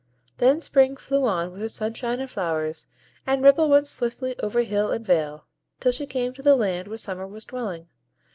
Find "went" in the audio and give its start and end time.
3.69-3.85